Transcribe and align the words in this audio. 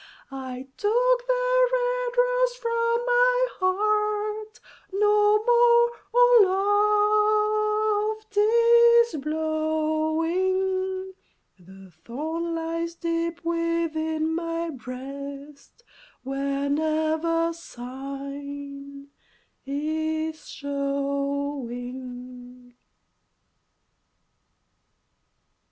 I 0.31 0.65
took 0.77 1.27
the 1.27 1.77
red 1.77 2.17
rose 2.17 2.55
from 2.55 3.05
my 3.05 3.47
heart, 3.61 4.59
No 4.91 5.35
more, 5.37 5.97
oh 6.15 8.15
love, 8.17 8.25
'tis 8.31 9.17
blowing, 9.21 11.13
The 11.59 11.91
thorn 12.03 12.55
lies 12.55 12.95
deep 12.95 13.45
within 13.45 14.33
my 14.33 14.71
breast, 14.71 15.83
Where 16.23 16.67
never 16.67 17.53
sign 17.53 19.09
is 19.67 20.47
showing. 20.49 22.73